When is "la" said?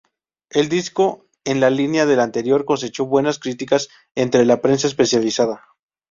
1.59-1.69, 4.45-4.59